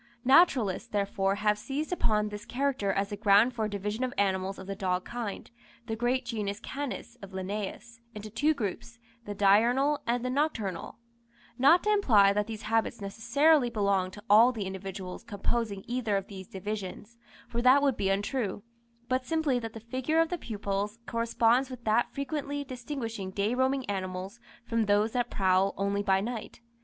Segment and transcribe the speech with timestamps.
[0.25, 4.57] Naturalists, therefore, have seized upon this character as the ground for a division of animals
[4.57, 5.51] of the dog kind,
[5.85, 10.97] the great genus Canis of Linnæus, into two groups, the diurnal and nocturnal;
[11.59, 16.25] not to imply that these habits necessarily belong to all the individuals composing either of
[16.25, 18.63] these divisions, for that would be untrue,
[19.07, 23.87] but simply that the figure of the pupils corresponds with that frequently distinguishing day roaming
[23.87, 26.59] animals from those that prowl only by night.